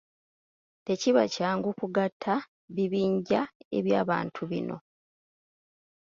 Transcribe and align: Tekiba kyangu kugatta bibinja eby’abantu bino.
Tekiba 0.85 1.23
kyangu 1.33 1.69
kugatta 1.79 2.33
bibinja 2.75 3.41
eby’abantu 3.77 4.41
bino. 4.51 4.77